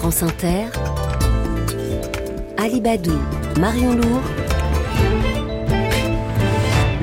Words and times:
France 0.00 0.22
Inter, 0.22 0.64
Alibadou, 2.56 3.20
Marion 3.58 3.92
Lourd, 3.92 4.22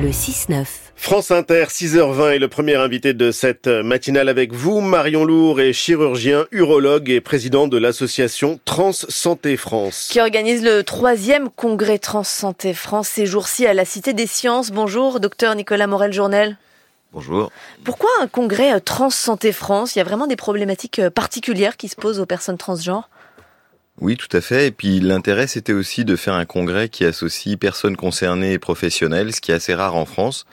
le 0.02 0.08
6-9. 0.08 0.66
France 0.96 1.30
Inter, 1.30 1.66
6h20 1.68 2.34
est 2.34 2.38
le 2.40 2.48
premier 2.48 2.74
invité 2.74 3.14
de 3.14 3.30
cette 3.30 3.68
matinale 3.68 4.28
avec 4.28 4.52
vous. 4.52 4.80
Marion 4.80 5.24
Lourd 5.24 5.60
est 5.60 5.72
chirurgien, 5.72 6.46
urologue 6.50 7.08
et 7.08 7.20
président 7.20 7.68
de 7.68 7.78
l'association 7.78 8.58
Trans 8.64 8.90
Santé 8.90 9.56
France. 9.56 10.08
Qui 10.10 10.18
organise 10.18 10.64
le 10.64 10.82
troisième 10.82 11.50
congrès 11.50 12.00
Trans 12.00 12.24
Santé 12.24 12.74
France 12.74 13.06
ces 13.06 13.26
jours-ci 13.26 13.64
à 13.64 13.74
la 13.74 13.84
Cité 13.84 14.12
des 14.12 14.26
Sciences. 14.26 14.72
Bonjour, 14.72 15.20
docteur 15.20 15.54
Nicolas 15.54 15.86
Morel-Journel. 15.86 16.56
Bonjour. 17.12 17.50
Pourquoi 17.84 18.10
un 18.20 18.26
congrès 18.26 18.80
Trans 18.80 19.10
Santé 19.10 19.52
France? 19.52 19.96
Il 19.96 19.98
y 19.98 20.02
a 20.02 20.04
vraiment 20.04 20.26
des 20.26 20.36
problématiques 20.36 21.00
particulières 21.10 21.76
qui 21.76 21.88
se 21.88 21.96
posent 21.96 22.20
aux 22.20 22.26
personnes 22.26 22.58
transgenres? 22.58 23.08
Oui, 24.00 24.16
tout 24.16 24.34
à 24.36 24.40
fait. 24.40 24.66
Et 24.66 24.70
puis 24.70 25.00
l'intérêt, 25.00 25.46
c'était 25.46 25.72
aussi 25.72 26.04
de 26.04 26.16
faire 26.16 26.34
un 26.34 26.44
congrès 26.44 26.88
qui 26.88 27.04
associe 27.04 27.58
personnes 27.58 27.96
concernées 27.96 28.52
et 28.52 28.58
professionnelles, 28.58 29.34
ce 29.34 29.40
qui 29.40 29.50
est 29.50 29.54
assez 29.54 29.74
rare 29.74 29.96
en 29.96 30.04
France. 30.04 30.44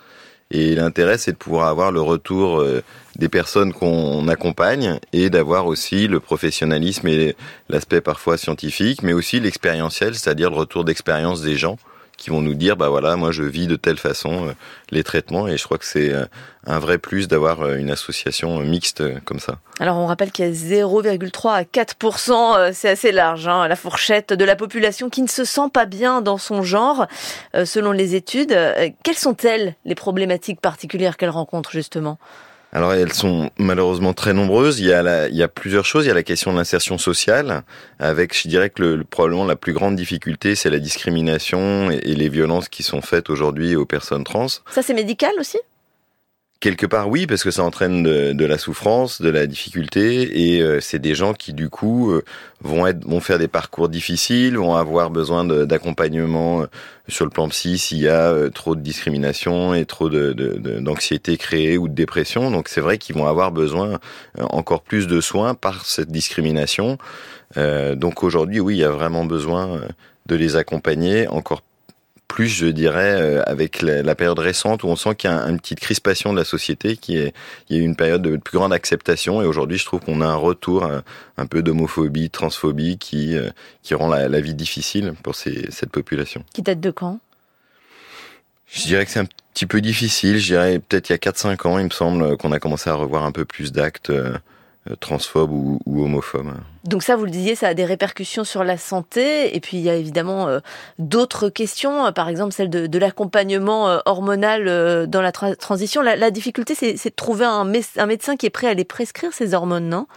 Et 0.52 0.76
l'intérêt, 0.76 1.18
c'est 1.18 1.32
de 1.32 1.38
pouvoir 1.38 1.68
avoir 1.68 1.92
le 1.92 2.02
retour 2.02 2.60
euh, 2.60 2.84
des 3.16 3.30
personnes 3.30 3.74
qu'on 3.74 4.28
accompagne 4.28 5.00
et 5.12 5.30
d'avoir 5.30 5.66
aussi 5.66 6.08
le 6.08 6.20
professionnalisme 6.20 7.08
et 7.08 7.36
l'aspect 7.68 8.02
parfois 8.02 8.38
scientifique, 8.38 9.02
mais 9.04 9.14
aussi 9.14 9.40
l'expérientiel, 9.40 10.16
c'est-à-dire 10.16 10.52
le 10.52 10.58
retour 10.58 10.86
d'expérience 10.86 11.42
des 11.42 11.58
gens 11.58 11.78
qui 12.18 12.30
vont 12.30 12.42
nous 12.42 12.54
dire 12.54 12.78
bah 12.78 12.90
voilà 12.90 13.16
moi 13.16 13.32
je 13.32 13.44
vis 13.44 13.68
de 13.68 13.76
telle 13.76 13.98
façon 13.98 14.48
euh, 14.48 14.52
les 14.92 15.04
traitements 15.04 15.48
et 15.48 15.58
je 15.58 15.64
crois 15.64 15.78
que 15.78 15.86
c'est 15.86 16.12
euh, 16.12 16.26
un 16.66 16.80
vrai 16.80 16.98
plus 16.98 17.28
d'avoir 17.28 17.62
euh, 17.62 17.76
une 17.78 17.92
association 17.92 18.60
mixte 18.60 19.04
comme 19.26 19.40
ça. 19.40 19.60
Alors 19.80 19.98
on 19.98 20.06
rappelle 20.06 20.32
qu'il 20.32 20.46
y 20.46 20.48
a 20.48 20.52
0,3 20.52 21.50
à 21.50 21.64
4% 21.64 22.74
c'est 22.74 22.90
assez 22.90 23.12
large 23.12 23.48
hein, 23.48 23.68
la 23.68 23.76
fourchette 23.76 24.34
de 24.34 24.46
la 24.46 24.56
population 24.56 25.10
qui 25.10 25.22
ne 25.22 25.28
se 25.28 25.46
sent 25.46 25.70
pas 25.74 25.86
bien 25.86 26.22
dans 26.22 26.38
son 26.38 26.64
genre 26.64 27.08
selon 27.54 27.92
les 27.92 28.16
études. 28.16 28.58
Quelles 29.04 29.16
sont-elles 29.16 29.76
les 29.86 29.96
problématiques 29.96 30.62
particulières 30.62 31.18
qu'elles 31.18 31.30
rencontrent 31.30 31.72
justement? 31.72 32.18
Alors 32.72 32.94
elles 32.94 33.14
sont 33.14 33.50
malheureusement 33.58 34.14
très 34.14 34.34
nombreuses. 34.34 34.80
Il 34.80 34.86
y 34.86 34.94
a, 34.94 35.48
plusieurs 35.48 35.86
choses. 35.86 36.06
Il 36.06 36.10
y 36.10 36.12
a 36.12 36.16
la 36.16 36.24
question 36.24 36.52
de 36.52 36.58
l'insertion 36.58 36.98
sociale, 36.98 37.64
avec, 38.00 38.38
je 38.38 38.48
dirais 38.48 38.70
que 38.70 38.84
le, 38.84 39.04
probablement 39.04 39.46
la 39.46 39.56
plus 39.56 39.74
grande 39.74 39.96
difficulté, 39.96 40.56
c'est 40.56 40.70
la 40.70 40.80
discrimination 40.80 41.90
et 41.92 42.16
les 42.16 42.30
violences 42.30 42.68
qui 42.68 42.84
sont 42.84 43.02
faites 43.02 43.30
aujourd'hui 43.30 43.76
aux 43.76 43.86
personnes 43.86 44.24
trans. 44.24 44.48
Ça 44.48 44.82
c'est 44.82 44.94
médical 44.94 45.32
aussi? 45.40 45.58
Quelque 46.62 46.86
part, 46.86 47.10
oui, 47.10 47.28
parce 47.28 47.44
que 47.44 47.52
ça 47.52 47.64
entraîne 47.64 48.02
de, 48.02 48.46
la 48.46 48.58
souffrance, 48.58 49.22
de 49.22 49.30
la 49.30 49.46
difficulté, 49.46 50.56
et 50.56 50.62
euh, 50.62 50.80
c'est 50.80 51.00
des 51.00 51.14
gens 51.14 51.34
qui, 51.34 51.54
du 51.54 51.70
coup, 51.70 52.12
euh, 52.12 52.24
vont 52.62 52.88
être, 52.88 53.06
vont 53.06 53.20
faire 53.20 53.38
des 53.38 53.50
parcours 53.50 53.90
difficiles, 53.90 54.58
vont 54.58 54.76
avoir 54.76 55.12
besoin 55.12 55.44
d'accompagnement 55.44 56.62
euh, 56.62 56.66
sur 57.10 57.26
le 57.26 57.30
plan 57.30 57.50
psy 57.50 57.78
s'il 57.78 58.00
y 58.00 58.08
a 58.08 58.50
trop 58.50 58.76
de 58.76 58.82
discrimination 58.82 59.76
et 59.76 59.86
trop 59.86 60.10
d'anxiété 60.10 61.34
de, 61.34 61.38
créée 61.38 61.78
ou 61.78 61.88
de 61.90 61.94
dépression. 61.94 62.50
Donc, 62.50 62.70
c'est 62.70 62.82
vrai 62.82 62.98
qu'ils 62.98 63.16
vont 63.16 63.28
avoir 63.28 63.52
besoin 63.52 64.00
encore 64.40 64.82
plus 64.82 65.08
de 65.08 65.22
soins 65.22 65.54
par 65.56 65.86
cette 65.86 66.10
discrimination. 66.10 66.98
donc, 67.58 68.24
aujourd'hui, 68.24 68.60
oui, 68.60 68.76
il 68.76 68.80
y 68.80 68.84
a 68.84 68.90
vraiment 68.90 69.26
besoin 69.26 69.82
de 70.26 70.36
les 70.36 70.56
accompagner 70.56 71.28
encore 71.28 71.62
plus, 71.62 71.75
je 72.44 72.68
dirais, 72.68 73.16
euh, 73.20 73.44
avec 73.46 73.82
la, 73.82 74.16
période 74.16 74.40
récente 74.40 74.84
où 74.84 74.88
on 74.88 74.96
sent 74.96 75.16
qu'il 75.16 75.30
y 75.30 75.34
a 75.34 75.38
une 75.48 75.60
petite 75.60 75.80
crispation 75.80 76.34
de 76.34 76.38
la 76.38 76.44
société, 76.44 76.98
qui 76.98 77.18
est, 77.18 77.34
il 77.70 77.78
y 77.78 77.80
a 77.80 77.84
une 77.84 77.96
période 77.96 78.22
de 78.22 78.36
plus 78.38 78.58
grande 78.58 78.74
acceptation. 78.74 79.42
Et 79.42 79.46
aujourd'hui, 79.46 79.78
je 79.78 79.86
trouve 79.86 80.02
qu'on 80.02 80.22
a 80.22 80.28
un 80.28 80.36
retour 80.36 80.84
euh, 80.84 81.00
un, 81.38 81.46
peu 81.46 81.64
d'homophobie, 81.64 82.30
transphobie, 82.30 82.98
qui, 82.98 83.36
euh, 83.36 83.50
qui 83.84 83.96
rend 83.96 84.10
la, 84.10 84.42
vie 84.42 84.54
difficile 84.54 85.14
pour 85.24 85.36
ces, 85.36 85.72
cette 85.72 85.92
population. 85.92 86.44
Qui 86.54 86.62
date 86.62 86.80
de 86.80 86.92
quand? 86.92 87.20
Je 88.68 88.84
dirais 88.84 89.06
que 89.06 89.12
c'est 89.12 89.20
un 89.20 89.28
petit 89.54 89.66
peu 89.66 89.80
difficile. 89.80 90.38
Je 90.38 90.48
dirais 90.48 90.80
peut-être 90.80 91.10
il 91.10 91.14
y 91.14 91.16
a 91.16 91.18
4-5 91.18 91.68
ans, 91.68 91.80
il 91.80 91.86
me 91.86 91.90
semble, 91.90 92.36
qu'on 92.38 92.52
a 92.52 92.60
commencé 92.60 92.90
à 92.90 92.96
revoir 92.96 93.24
un 93.24 93.32
peu 93.32 93.46
plus 93.46 93.72
d'actes 93.72 94.12
euh, 94.90 94.96
transphobes 94.96 95.52
ou, 95.52 95.80
ou 95.86 96.04
homophobes. 96.04 96.54
Donc 96.84 97.02
ça, 97.02 97.16
vous 97.16 97.26
le 97.26 97.32
disiez, 97.32 97.56
ça 97.56 97.70
a 97.70 97.74
des 97.74 97.86
répercussions 97.86 98.44
sur 98.44 98.64
la 98.64 98.78
santé. 98.78 99.56
Et 99.56 99.60
puis 99.60 99.78
il 99.78 99.84
y 99.84 99.90
a 99.90 99.96
évidemment 99.96 100.48
euh, 100.48 100.60
d'autres 101.00 101.50
questions, 101.50 102.12
par 102.14 102.30
exemple 102.30 102.54
celle 102.54 102.70
de, 102.70 103.00
l'accompagnement 103.00 103.90
euh, 103.90 104.00
hormonal 104.06 105.08
dans 105.08 105.22
la 105.22 105.32
transition. 105.32 106.02
La, 106.02 106.16
la 106.16 106.30
difficulté, 106.30 106.76
c'est 106.76 106.94
de 106.94 107.16
trouver 107.16 107.46
un 107.46 107.66
médecin 107.66 108.36
qui 108.36 108.46
est 108.46 108.52
prêt 108.52 108.68
à 108.68 108.74
les 108.74 108.86
prescrire 108.86 109.34
ces 109.34 109.54
hormones, 109.54 109.90
non? 109.90 110.08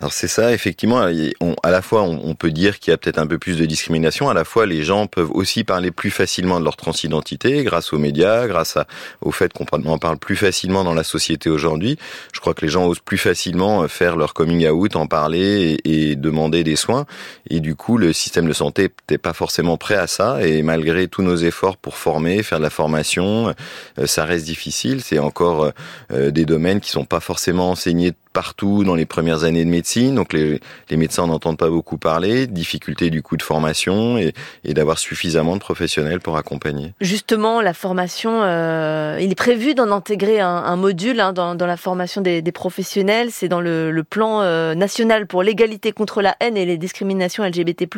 Alors 0.00 0.12
c'est 0.12 0.28
ça, 0.28 0.52
effectivement. 0.52 1.00
à 1.00 1.70
la 1.70 1.82
fois, 1.82 2.02
on, 2.02 2.34
peut 2.36 2.52
dire 2.52 2.78
qu'il 2.78 2.92
y 2.92 2.94
a 2.94 2.96
peut-être 2.96 3.18
un 3.18 3.26
peu 3.26 3.38
plus 3.38 3.56
de 3.58 3.66
discrimination. 3.66 4.30
À 4.30 4.34
la 4.34 4.44
fois, 4.44 4.64
les 4.64 4.84
gens 4.84 5.08
peuvent 5.08 5.32
aussi 5.32 5.64
parler 5.64 5.90
plus 5.90 6.12
facilement 6.12 6.60
de 6.60 6.64
leur 6.64 6.76
transidentité 6.76 7.64
grâce 7.64 7.92
aux 7.92 7.98
médias, 7.98 8.46
grâce 8.46 8.78
au 9.22 9.32
fait 9.32 9.52
qu'on 9.52 9.64
en 9.64 9.98
parle 9.98 10.18
plus 10.18 10.36
facilement 10.36 10.84
dans 10.84 10.94
la 10.94 11.02
société 11.02 11.50
aujourd'hui. 11.50 11.98
Je 12.32 12.38
crois 12.38 12.54
que 12.54 12.64
les 12.64 12.70
gens 12.70 12.86
osent 12.86 13.00
plus 13.00 13.18
facilement 13.18 13.82
euh, 13.82 13.88
faire 13.88 14.16
leur 14.16 14.34
coming 14.34 14.68
out, 14.68 14.94
en 14.94 15.08
parler 15.08 15.78
et, 15.84 16.14
demander 16.14 16.62
des 16.62 16.76
soins. 16.76 17.04
Et 17.50 17.58
du 17.58 17.74
coup, 17.74 17.98
le 17.98 18.12
système 18.12 18.46
de 18.46 18.52
santé 18.52 18.90
n'est 19.10 19.18
pas 19.18 19.32
forcément 19.32 19.76
prêt 19.76 19.96
à 19.96 20.06
ça. 20.06 20.46
Et 20.46 20.62
malgré 20.62 21.08
tous 21.08 21.22
nos 21.22 21.36
efforts 21.36 21.76
pour 21.76 21.96
former, 21.96 22.44
faire 22.44 22.58
de 22.58 22.64
la 22.64 22.70
formation, 22.70 23.52
euh, 23.98 24.06
ça 24.06 24.24
reste 24.24 24.44
difficile. 24.44 25.00
C'est 25.02 25.18
encore 25.18 25.72
euh, 26.12 26.30
des 26.30 26.44
domaines 26.44 26.78
qui 26.78 26.90
sont 26.90 27.04
pas 27.04 27.20
forcément 27.20 27.70
enseignés 27.70 28.12
partout 28.32 28.84
dans 28.84 28.94
les 28.94 29.06
premières 29.06 29.44
années 29.44 29.64
de 29.64 29.70
médecine, 29.70 30.14
donc 30.14 30.32
les, 30.32 30.60
médecins 30.90 31.26
n'entendent 31.26 31.58
pas 31.58 31.70
beaucoup 31.70 31.98
parler, 31.98 32.46
difficulté 32.46 33.10
du 33.10 33.22
coup 33.22 33.36
de 33.36 33.42
formation 33.42 34.18
et, 34.18 34.32
d'avoir 34.64 34.98
suffisamment 34.98 35.54
de 35.54 35.60
professionnels 35.60 36.20
pour 36.20 36.36
accompagner. 36.36 36.92
Justement, 37.00 37.60
la 37.60 37.74
formation, 37.74 38.42
euh, 38.42 39.18
il 39.20 39.30
est 39.30 39.34
prévu 39.34 39.74
d'en 39.74 39.90
intégrer 39.90 40.40
un, 40.40 40.76
module 40.76 41.20
hein, 41.20 41.32
dans, 41.32 41.54
la 41.54 41.76
formation 41.76 42.20
des, 42.20 42.42
professionnels, 42.52 43.30
c'est 43.30 43.48
dans 43.48 43.60
le, 43.60 44.02
plan 44.08 44.42
euh, 44.42 44.74
national 44.74 45.26
pour 45.26 45.42
l'égalité 45.42 45.92
contre 45.92 46.22
la 46.22 46.36
haine 46.40 46.56
et 46.56 46.64
les 46.64 46.78
discriminations 46.78 47.44
LGBT+. 47.44 47.88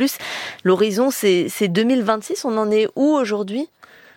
L'horizon, 0.65 1.11
c'est 1.11 1.69
2026, 1.69 2.45
on 2.45 2.57
en 2.57 2.71
est 2.71 2.89
où 2.97 3.13
aujourd'hui? 3.13 3.69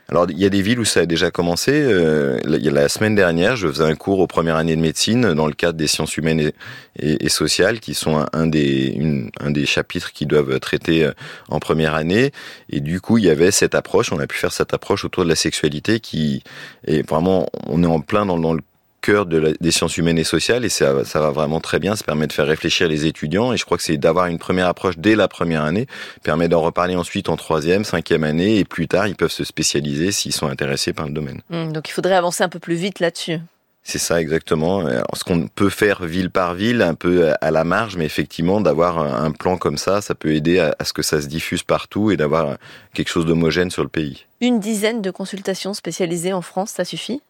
Alors, 0.09 0.27
il 0.29 0.37
y 0.37 0.45
a 0.45 0.49
des 0.49 0.61
villes 0.61 0.79
où 0.79 0.85
ça 0.85 1.01
a 1.01 1.05
déjà 1.05 1.31
commencé. 1.31 1.71
Euh, 1.73 2.39
la 2.45 2.89
semaine 2.89 3.15
dernière, 3.15 3.55
je 3.55 3.67
faisais 3.67 3.85
un 3.85 3.95
cours 3.95 4.19
aux 4.19 4.27
premières 4.27 4.57
années 4.57 4.75
de 4.75 4.81
médecine 4.81 5.33
dans 5.33 5.47
le 5.47 5.53
cadre 5.53 5.77
des 5.77 5.87
sciences 5.87 6.17
humaines 6.17 6.51
et, 6.99 7.29
sociales, 7.29 7.79
qui 7.79 7.93
sont 7.93 8.25
un, 8.33 8.47
des, 8.47 9.23
un 9.39 9.49
des 9.49 9.65
chapitres 9.65 10.11
qui 10.11 10.25
doivent 10.25 10.59
traiter 10.59 11.05
euh, 11.05 11.13
en 11.47 11.59
première 11.59 11.95
année. 11.95 12.31
Et 12.69 12.81
du 12.81 12.99
coup, 12.99 13.17
il 13.17 13.23
y 13.23 13.29
avait 13.29 13.51
cette 13.51 13.75
approche. 13.75 14.11
On 14.11 14.19
a 14.19 14.27
pu 14.27 14.37
faire 14.37 14.51
cette 14.51 14.73
approche 14.73 15.05
autour 15.05 15.23
de 15.23 15.29
la 15.29 15.35
sexualité 15.35 16.01
qui 16.01 16.43
est 16.85 17.07
vraiment, 17.07 17.47
on 17.65 17.81
est 17.81 17.87
en 17.87 18.01
plein 18.01 18.25
dans, 18.25 18.37
dans 18.37 18.53
le 18.53 18.61
cœur 19.03 19.25
de 19.25 19.55
des 19.59 19.71
sciences 19.71 19.97
humaines 19.97 20.17
et 20.17 20.23
sociales 20.23 20.63
et 20.65 20.69
ça, 20.69 21.03
ça 21.03 21.19
va 21.19 21.29
vraiment 21.31 21.59
très 21.59 21.79
bien. 21.79 21.95
Ça 21.95 22.03
permet 22.03 22.25
de 22.25 22.33
faire 22.33 22.47
réfléchir 22.47 22.87
les 22.87 23.05
étudiants 23.05 23.53
et 23.53 23.57
je 23.57 23.65
crois 23.65 23.77
que 23.77 23.83
c'est 23.83 23.97
d'avoir 23.97 24.27
une 24.27 24.39
première 24.39 24.67
approche 24.67 24.97
dès 24.97 25.15
la 25.15 25.27
première 25.27 25.63
année 25.63 25.87
permet 26.23 26.47
d'en 26.47 26.61
reparler 26.61 26.95
ensuite 26.95 27.29
en 27.29 27.35
troisième, 27.35 27.83
cinquième 27.83 28.23
année 28.23 28.57
et 28.57 28.65
plus 28.65 28.87
tard 28.87 29.07
ils 29.07 29.15
peuvent 29.15 29.31
se 29.31 29.43
spécialiser 29.43 30.11
s'ils 30.11 30.33
sont 30.33 30.47
intéressés 30.47 30.93
par 30.93 31.05
le 31.05 31.13
domaine. 31.13 31.41
Mmh, 31.49 31.73
donc 31.73 31.89
il 31.89 31.91
faudrait 31.91 32.15
avancer 32.15 32.43
un 32.43 32.49
peu 32.49 32.59
plus 32.59 32.75
vite 32.75 32.99
là-dessus. 32.99 33.39
C'est 33.85 33.99
ça 33.99 34.21
exactement. 34.21 34.87
ce 35.13 35.23
qu'on 35.25 35.47
peut 35.49 35.69
faire 35.69 36.05
ville 36.05 36.29
par 36.29 36.53
ville, 36.53 36.81
un 36.81 36.95
peu 36.95 37.33
à 37.41 37.51
la 37.51 37.65
marge, 37.65 37.97
mais 37.97 38.05
effectivement 38.05 38.61
d'avoir 38.61 38.97
un 38.99 39.31
plan 39.31 39.57
comme 39.57 39.77
ça, 39.77 39.99
ça 39.99 40.15
peut 40.15 40.33
aider 40.33 40.59
à, 40.59 40.73
à 40.79 40.85
ce 40.85 40.93
que 40.93 41.01
ça 41.01 41.21
se 41.21 41.27
diffuse 41.27 41.63
partout 41.63 42.09
et 42.09 42.15
d'avoir 42.15 42.55
quelque 42.93 43.09
chose 43.09 43.25
d'homogène 43.25 43.71
sur 43.71 43.83
le 43.83 43.89
pays. 43.89 44.25
Une 44.39 44.61
dizaine 44.61 45.01
de 45.01 45.11
consultations 45.11 45.73
spécialisées 45.73 46.31
en 46.31 46.41
France, 46.41 46.71
ça 46.71 46.85
suffit? 46.85 47.21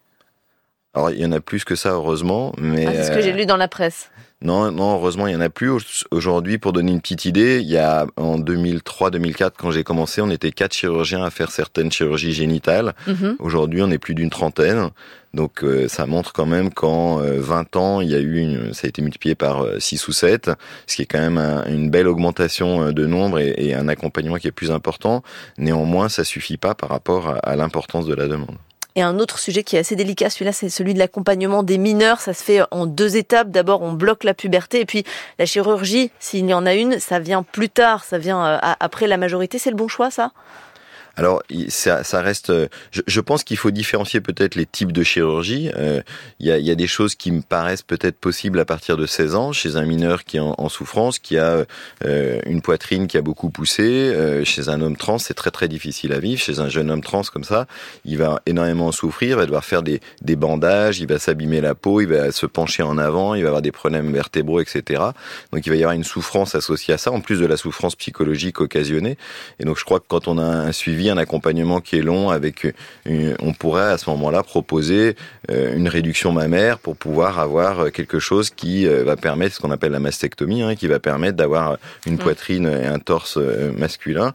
Alors, 0.94 1.10
il 1.10 1.20
y 1.20 1.26
en 1.26 1.32
a 1.32 1.40
plus 1.40 1.64
que 1.64 1.76
ça, 1.76 1.92
heureusement. 1.92 2.54
Mais 2.60 2.86
ah, 2.86 2.92
c'est 2.94 3.04
ce 3.06 3.12
que 3.12 3.22
j'ai 3.22 3.34
lu 3.34 3.46
dans 3.46 3.58
la 3.58 3.68
presse. 3.68 4.12
Non, 4.44 4.72
non, 4.72 4.96
heureusement, 4.96 5.26
il 5.26 5.34
y 5.34 5.36
en 5.36 5.42
a 5.42 5.50
plus. 5.50 6.04
Aujourd'hui, 6.12 6.58
pour 6.58 6.74
donner 6.74 6.92
une 6.92 7.00
petite 7.00 7.26
idée, 7.26 7.62
il 7.62 7.70
y 7.70 7.78
a 7.78 8.06
en 8.18 8.38
2003-2004, 8.38 9.52
quand 9.58 9.72
j'ai 9.72 9.86
commencé, 9.86 10.22
on 10.22 10.30
était 10.30 10.52
quatre 10.52 10.74
chirurgiens 10.74 11.24
à 11.24 11.30
faire 11.30 11.50
certaines 11.50 11.92
chirurgies 11.92 12.34
génitales. 12.34 12.94
Mhm. 13.08 13.38
Aujourd'hui, 13.40 13.82
on 13.82 13.90
est 13.90 13.98
plus 13.98 14.14
d'une 14.14 14.30
trentaine. 14.30 14.90
Donc, 15.34 15.64
euh, 15.64 15.88
ça 15.88 16.06
montre 16.06 16.34
quand 16.34 16.46
même 16.46 16.72
qu'en 16.72 17.18
20 17.18 17.76
euh, 17.76 17.80
ans, 17.80 18.02
il 18.02 18.10
y 18.10 18.16
a 18.16 18.20
eu 18.20 18.38
une, 18.38 18.74
ça 18.74 18.86
a 18.86 18.90
été 18.90 19.02
multiplié 19.02 19.34
par 19.34 19.66
6 19.80 20.04
euh, 20.04 20.10
ou 20.10 20.12
7, 20.12 20.52
ce 20.86 20.96
qui 20.98 21.02
est 21.04 21.06
quand 21.06 21.22
même 21.22 21.40
une 21.68 21.90
belle 21.90 22.08
augmentation 22.08 22.92
de 22.92 23.06
nombre 23.08 23.40
et, 23.40 23.74
un 23.74 23.88
accompagnement 23.88 24.36
qui 24.36 24.48
est 24.48 24.52
plus 24.52 24.72
important. 24.72 25.24
Néanmoins, 25.58 26.10
ça 26.10 26.24
suffit 26.24 26.58
pas 26.58 26.76
par 26.76 26.90
rapport 26.90 27.40
à 27.42 27.56
l'importance 27.56 28.06
de 28.06 28.14
la 28.14 28.28
demande. 28.28 28.58
Et 28.96 29.02
un 29.02 29.18
autre 29.20 29.40
sujet 29.40 29.64
qui 29.64 29.76
est 29.76 29.80
assez 29.80 29.96
délicat, 29.96 30.30
celui-là, 30.30 30.52
c'est 30.52 30.70
celui 30.70 30.94
de 30.94 31.00
l'accompagnement 31.00 31.64
des 31.64 31.78
mineurs. 31.78 32.22
Ça 32.22 32.34
se 32.34 32.44
fait 32.44 32.62
en 32.72 32.86
deux 32.86 33.18
étapes. 33.18 33.50
D'abord, 33.50 33.82
on 33.82 33.94
bloque 33.94 34.24
la 34.24 34.34
puberté, 34.34 34.82
et 34.82 34.86
puis 34.86 35.04
la 35.40 35.46
chirurgie, 35.46 36.12
s'il 36.20 36.46
y 36.46 36.54
en 36.54 36.66
a 36.66 36.74
une, 36.76 37.00
ça 37.00 37.20
vient 37.20 37.44
plus 37.44 37.70
tard, 37.70 38.04
ça 38.04 38.18
vient 38.18 38.46
euh, 38.46 38.58
après 38.80 39.08
la 39.08 39.18
majorité. 39.18 39.58
C'est 39.58 39.72
le 39.72 39.76
bon 39.76 39.88
choix, 39.88 40.12
ça? 40.12 40.32
Alors, 41.16 41.44
ça, 41.70 42.04
ça 42.04 42.22
reste. 42.22 42.52
Je, 42.92 43.02
je 43.06 43.22
pense 43.22 43.44
qu'il 43.44 43.58
faut 43.58 43.70
différencier 43.70 44.20
peut-être 44.20 44.56
les 44.56 44.66
types 44.66 44.92
de 44.92 45.04
chirurgie. 45.04 45.70
Euh, 45.78 46.02
il 46.40 46.48
y, 46.48 46.52
a, 46.52 46.58
y, 46.58 46.72
a, 46.72 46.76
des 46.76 46.88
choses 46.88 47.14
qui 47.14 47.32
me 47.32 47.42
paraissent 47.42 47.84
peut-être 47.84 48.18
possibles 48.18 48.60
à 48.60 48.66
partir 48.66 48.98
de 48.98 49.06
16 49.06 49.36
ans 49.36 49.52
chez 49.52 49.76
un 49.76 49.86
mineur 49.86 50.24
qui 50.24 50.38
est 50.38 50.40
en, 50.40 50.56
en 50.58 50.70
souffrance, 50.70 51.20
qui 51.20 51.38
a 51.38 51.66
euh, 52.06 52.40
une 52.46 52.62
poitrine 52.62 53.06
qui 53.06 53.18
a 53.18 53.22
beaucoup 53.22 53.52
poussé. 53.52 53.84
Euh, 53.84 54.44
chez 54.44 54.70
un 54.70 54.82
homme 54.82 54.98
trans, 54.98 55.20
c'est 55.20 55.36
très 55.36 55.52
très 55.52 55.68
difficile 55.68 56.14
à 56.14 56.20
vivre. 56.20 56.42
Chez 56.42 56.60
un 56.60 56.70
jeune 56.70 56.90
homme 56.90 57.04
trans 57.04 57.22
comme 57.32 57.44
ça, 57.44 57.68
il 58.06 58.18
va 58.18 58.42
énormément 58.48 58.92
souffrir, 58.92 59.30
il 59.30 59.36
va 59.36 59.46
devoir 59.46 59.66
faire 59.66 59.84
des, 59.84 60.02
des 60.22 60.36
bandages, 60.36 61.00
il 61.00 61.08
va 61.08 61.20
s'abîmer 61.20 61.62
la 61.62 61.76
peau, 61.76 62.02
il 62.02 62.08
va 62.08 62.32
se 62.32 62.48
pencher 62.48 62.82
en 62.82 62.98
avant, 62.98 63.36
il 63.36 63.44
va 63.44 63.50
avoir 63.50 63.62
des 63.62 63.72
problèmes 63.72 64.12
vertébraux, 64.12 64.62
etc. 64.62 65.04
Donc 65.52 65.66
il 65.66 65.70
va 65.70 65.76
y 65.76 65.84
avoir 65.84 65.96
une 65.96 66.04
souffrance 66.04 66.56
associée 66.56 66.96
à 66.96 66.98
ça, 66.98 67.12
en 67.12 67.22
plus 67.22 67.40
de 67.40 67.46
la 67.46 67.58
souffrance 67.58 67.96
psychologique 67.96 68.60
occasionnée. 68.62 69.18
Et 69.60 69.66
donc 69.66 69.78
je 69.78 69.86
crois 69.86 70.00
que 70.00 70.06
quand 70.08 70.28
on 70.28 70.40
a 70.40 70.44
un 70.44 70.72
suivi 70.72 71.03
un 71.10 71.18
accompagnement 71.18 71.82
qui 71.82 71.98
est 71.98 72.02
long, 72.02 72.30
avec 72.30 72.74
on 73.40 73.54
pourrait 73.54 73.92
à 73.92 73.98
ce 73.98 74.10
moment-là 74.10 74.44
proposer 74.44 75.16
euh, 75.52 75.76
une 75.76 75.88
réduction 75.88 76.32
mammaire 76.32 76.80
pour 76.80 76.96
pouvoir 76.96 77.40
avoir 77.40 77.92
quelque 77.92 78.20
chose 78.20 78.50
qui 78.50 78.88
euh, 78.88 79.04
va 79.04 79.16
permettre 79.16 79.56
ce 79.56 79.60
qu'on 79.60 79.72
appelle 79.72 79.92
la 79.92 80.00
mastectomie, 80.00 80.62
hein, 80.62 80.76
qui 80.76 80.88
va 80.88 81.00
permettre 81.00 81.38
d'avoir 81.38 81.78
une 82.06 82.16
mmh. 82.16 82.18
poitrine 82.18 82.68
et 82.68 82.86
un 82.86 83.00
torse 83.00 83.38
euh, 83.38 83.72
masculin 83.78 84.34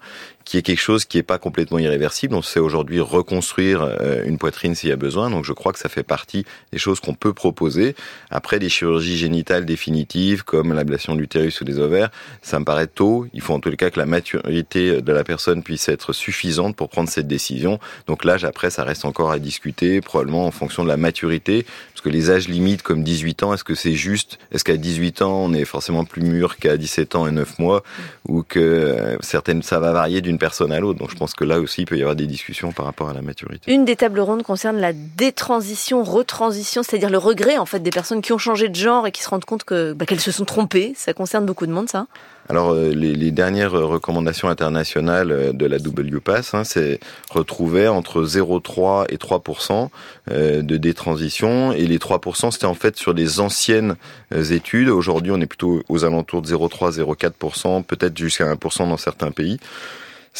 qui 0.48 0.56
est 0.56 0.62
quelque 0.62 0.80
chose 0.80 1.04
qui 1.04 1.18
est 1.18 1.22
pas 1.22 1.36
complètement 1.36 1.78
irréversible. 1.78 2.34
On 2.34 2.40
sait 2.40 2.58
aujourd'hui 2.58 3.00
reconstruire 3.00 3.82
euh, 3.82 4.24
une 4.24 4.38
poitrine 4.38 4.74
s'il 4.74 4.88
y 4.88 4.92
a 4.92 4.96
besoin. 4.96 5.28
Donc 5.28 5.44
je 5.44 5.52
crois 5.52 5.74
que 5.74 5.78
ça 5.78 5.90
fait 5.90 6.02
partie 6.02 6.46
des 6.72 6.78
choses 6.78 7.00
qu'on 7.00 7.12
peut 7.12 7.34
proposer. 7.34 7.94
Après 8.30 8.58
des 8.58 8.70
chirurgies 8.70 9.18
génitales 9.18 9.66
définitives 9.66 10.44
comme 10.44 10.72
l'ablation 10.72 11.14
de 11.14 11.20
l'utérus 11.20 11.60
ou 11.60 11.64
des 11.64 11.78
ovaires, 11.78 12.08
ça 12.40 12.58
me 12.58 12.64
paraît 12.64 12.86
tôt. 12.86 13.26
Il 13.34 13.42
faut 13.42 13.52
en 13.52 13.60
les 13.62 13.76
cas 13.76 13.90
que 13.90 14.00
la 14.00 14.06
maturité 14.06 15.02
de 15.02 15.12
la 15.12 15.22
personne 15.22 15.62
puisse 15.62 15.86
être 15.90 16.14
suffisante 16.14 16.76
pour 16.76 16.88
prendre 16.88 17.10
cette 17.10 17.28
décision. 17.28 17.78
Donc 18.06 18.24
l'âge 18.24 18.46
après, 18.46 18.70
ça 18.70 18.84
reste 18.84 19.04
encore 19.04 19.30
à 19.30 19.38
discuter, 19.38 20.00
probablement 20.00 20.46
en 20.46 20.50
fonction 20.50 20.82
de 20.82 20.88
la 20.88 20.96
maturité, 20.96 21.66
parce 21.92 22.00
que 22.00 22.08
les 22.08 22.30
âges 22.30 22.48
limites 22.48 22.82
comme 22.82 23.04
18 23.04 23.42
ans, 23.42 23.52
est-ce 23.52 23.64
que 23.64 23.74
c'est 23.74 23.92
juste? 23.92 24.38
Est-ce 24.52 24.64
qu'à 24.64 24.78
18 24.78 25.20
ans, 25.20 25.44
on 25.44 25.52
est 25.52 25.66
forcément 25.66 26.06
plus 26.06 26.22
mûr 26.22 26.56
qu'à 26.56 26.78
17 26.78 27.16
ans 27.16 27.26
et 27.26 27.32
9 27.32 27.58
mois, 27.58 27.82
ou 28.26 28.42
que 28.42 28.58
euh, 28.58 29.16
certaines, 29.20 29.62
ça 29.62 29.78
va 29.78 29.92
varier 29.92 30.22
d'une 30.22 30.37
personne 30.38 30.72
à 30.72 30.80
l'autre. 30.80 30.98
Donc 30.98 31.10
je 31.10 31.16
pense 31.16 31.34
que 31.34 31.44
là 31.44 31.60
aussi, 31.60 31.82
il 31.82 31.84
peut 31.84 31.98
y 31.98 32.00
avoir 32.00 32.16
des 32.16 32.26
discussions 32.26 32.72
par 32.72 32.86
rapport 32.86 33.08
à 33.08 33.12
la 33.12 33.22
maturité. 33.22 33.72
Une 33.72 33.84
des 33.84 33.96
tables 33.96 34.20
rondes 34.20 34.42
concerne 34.42 34.78
la 34.78 34.92
détransition, 34.92 36.02
retransition, 36.02 36.82
c'est-à-dire 36.82 37.10
le 37.10 37.18
regret 37.18 37.58
en 37.58 37.66
fait 37.66 37.80
des 37.80 37.90
personnes 37.90 38.22
qui 38.22 38.32
ont 38.32 38.38
changé 38.38 38.68
de 38.68 38.76
genre 38.76 39.06
et 39.06 39.12
qui 39.12 39.22
se 39.22 39.28
rendent 39.28 39.44
compte 39.44 39.64
que 39.64 39.92
bah, 39.92 40.06
qu'elles 40.06 40.20
se 40.20 40.32
sont 40.32 40.44
trompées. 40.44 40.94
Ça 40.96 41.12
concerne 41.12 41.44
beaucoup 41.44 41.66
de 41.66 41.72
monde, 41.72 41.88
ça. 41.88 42.06
Alors 42.48 42.70
euh, 42.70 42.90
les, 42.90 43.14
les, 43.14 43.30
dernières 43.30 43.72
recommandations 43.72 44.48
internationales 44.48 45.30
euh, 45.30 45.52
de 45.52 45.66
la 45.66 45.76
WPASS, 45.76 46.54
hein, 46.54 46.64
c'est 46.64 46.98
retrouver 47.30 47.88
entre 47.88 48.24
0,3 48.24 49.04
et 49.10 49.16
3% 49.16 49.90
euh, 50.30 50.62
de 50.62 50.76
détransition. 50.78 51.72
Et 51.72 51.86
les 51.86 51.98
3 51.98 52.20
c'était 52.50 52.64
en 52.64 52.74
fait 52.74 52.96
sur 52.96 53.12
des 53.12 53.40
anciennes 53.40 53.96
études. 54.32 54.88
Aujourd'hui, 54.88 55.32
on 55.32 55.40
est 55.40 55.46
plutôt 55.46 55.82
aux 55.88 56.04
alentours 56.04 56.40
de 56.40 56.48
0,3, 56.48 56.98
0,4% 56.98 57.82
peut-être 57.84 58.16
jusqu'à 58.16 58.46
1 58.46 58.56
dans 58.86 58.96
certains 58.96 59.30
pays. 59.30 59.58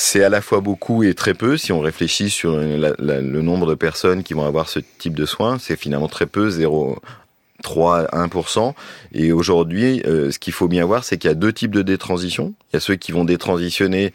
C'est 0.00 0.22
à 0.22 0.28
la 0.28 0.40
fois 0.40 0.60
beaucoup 0.60 1.02
et 1.02 1.12
très 1.12 1.34
peu. 1.34 1.56
Si 1.56 1.72
on 1.72 1.80
réfléchit 1.80 2.30
sur 2.30 2.56
le 2.56 3.40
nombre 3.42 3.66
de 3.66 3.74
personnes 3.74 4.22
qui 4.22 4.32
vont 4.32 4.44
avoir 4.44 4.68
ce 4.68 4.78
type 4.78 5.16
de 5.16 5.26
soins, 5.26 5.58
c'est 5.58 5.74
finalement 5.74 6.06
très 6.06 6.26
peu, 6.26 6.50
0,3 6.50 8.06
à 8.06 8.26
1%. 8.28 8.74
Et 9.12 9.32
aujourd'hui, 9.32 10.00
euh, 10.06 10.30
ce 10.30 10.38
qu'il 10.38 10.52
faut 10.52 10.68
bien 10.68 10.84
voir, 10.86 11.02
c'est 11.02 11.18
qu'il 11.18 11.26
y 11.26 11.32
a 11.32 11.34
deux 11.34 11.52
types 11.52 11.72
de 11.72 11.82
détransition. 11.82 12.54
Il 12.70 12.74
y 12.74 12.76
a 12.76 12.80
ceux 12.80 12.94
qui 12.94 13.10
vont 13.10 13.24
détransitionner 13.24 14.12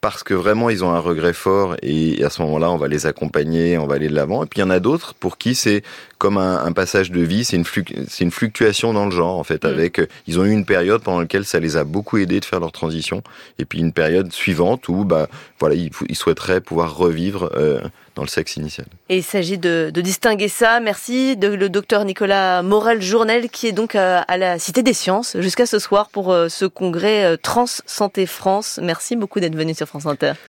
parce 0.00 0.22
que 0.22 0.34
vraiment 0.34 0.70
ils 0.70 0.84
ont 0.84 0.90
un 0.90 1.00
regret 1.00 1.32
fort 1.32 1.76
et 1.82 2.22
à 2.22 2.30
ce 2.30 2.42
moment-là 2.42 2.70
on 2.70 2.76
va 2.76 2.88
les 2.88 3.06
accompagner, 3.06 3.78
on 3.78 3.86
va 3.86 3.96
aller 3.96 4.08
de 4.08 4.14
l'avant. 4.14 4.44
Et 4.44 4.46
puis 4.46 4.60
il 4.60 4.62
y 4.62 4.64
en 4.64 4.70
a 4.70 4.80
d'autres 4.80 5.14
pour 5.14 5.38
qui 5.38 5.54
c'est 5.54 5.82
comme 6.18 6.38
un, 6.38 6.64
un, 6.64 6.72
passage 6.72 7.10
de 7.10 7.20
vie, 7.20 7.44
c'est 7.44 7.56
une, 7.56 7.64
c'est 8.08 8.24
une 8.24 8.30
fluctuation 8.30 8.92
dans 8.92 9.04
le 9.04 9.10
genre 9.10 9.38
en 9.38 9.44
fait. 9.44 9.64
Mm. 9.64 9.68
Avec 9.68 9.98
euh, 9.98 10.06
ils 10.26 10.38
ont 10.38 10.44
eu 10.44 10.52
une 10.52 10.64
période 10.64 11.02
pendant 11.02 11.20
laquelle 11.20 11.44
ça 11.44 11.60
les 11.60 11.76
a 11.76 11.84
beaucoup 11.84 12.18
aidés 12.18 12.40
de 12.40 12.44
faire 12.44 12.60
leur 12.60 12.72
transition, 12.72 13.22
et 13.58 13.64
puis 13.64 13.80
une 13.80 13.92
période 13.92 14.32
suivante 14.32 14.88
où 14.88 15.04
bah 15.04 15.28
voilà 15.60 15.74
ils, 15.74 15.90
ils 16.08 16.16
souhaiteraient 16.16 16.60
pouvoir 16.60 16.96
revivre 16.96 17.50
euh, 17.54 17.80
dans 18.14 18.22
le 18.22 18.28
sexe 18.28 18.56
initial. 18.56 18.86
Et 19.10 19.18
il 19.18 19.22
s'agit 19.22 19.58
de, 19.58 19.90
de, 19.92 20.00
distinguer 20.00 20.48
ça. 20.48 20.80
Merci 20.80 21.36
de 21.36 21.48
le 21.48 21.68
docteur 21.68 22.04
Nicolas 22.06 22.62
Morel 22.62 23.02
Journel 23.02 23.50
qui 23.50 23.66
est 23.66 23.72
donc 23.72 23.94
à, 23.94 24.20
à 24.20 24.38
la 24.38 24.58
Cité 24.58 24.82
des 24.82 24.94
Sciences 24.94 25.36
jusqu'à 25.38 25.66
ce 25.66 25.78
soir 25.78 26.08
pour 26.08 26.32
euh, 26.32 26.48
ce 26.48 26.64
congrès 26.64 27.36
Trans 27.38 27.66
Santé 27.66 28.24
France. 28.24 28.80
Merci 28.82 29.16
beaucoup 29.16 29.40
d'être 29.40 29.56
venu 29.56 29.74
France 29.86 30.06
Inter. 30.06 30.36